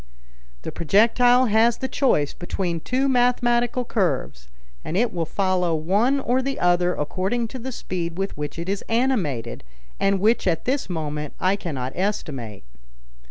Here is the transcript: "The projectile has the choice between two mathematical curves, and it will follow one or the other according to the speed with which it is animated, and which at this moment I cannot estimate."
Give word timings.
"The 0.63 0.71
projectile 0.71 1.45
has 1.45 1.77
the 1.77 1.87
choice 1.87 2.33
between 2.33 2.79
two 2.79 3.07
mathematical 3.07 3.85
curves, 3.85 4.47
and 4.83 4.97
it 4.97 5.13
will 5.13 5.27
follow 5.27 5.75
one 5.75 6.19
or 6.19 6.41
the 6.41 6.59
other 6.59 6.95
according 6.95 7.47
to 7.49 7.59
the 7.59 7.71
speed 7.71 8.17
with 8.17 8.35
which 8.35 8.57
it 8.57 8.67
is 8.67 8.83
animated, 8.89 9.63
and 9.99 10.19
which 10.19 10.47
at 10.47 10.65
this 10.65 10.89
moment 10.89 11.35
I 11.39 11.55
cannot 11.55 11.93
estimate." 11.95 12.63